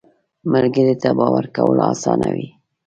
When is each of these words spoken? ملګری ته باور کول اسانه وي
ملګری 0.51 0.95
ته 1.01 1.09
باور 1.17 1.45
کول 1.55 1.77
اسانه 1.91 2.29
وي 2.35 2.47